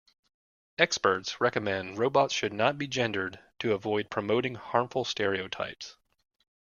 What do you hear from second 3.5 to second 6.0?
to avoid promoting harmful stereotypes..